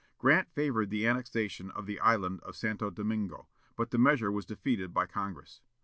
Grant 0.17 0.49
favored 0.51 0.89
the 0.89 1.05
annexation 1.05 1.69
of 1.69 1.85
the 1.85 1.99
island 1.99 2.39
of 2.41 2.55
Santo 2.55 2.89
Domingo, 2.89 3.47
but 3.75 3.91
the 3.91 3.99
measure 3.99 4.31
was 4.31 4.47
defeated 4.47 4.95
by 4.95 5.05
Congress. 5.05 5.61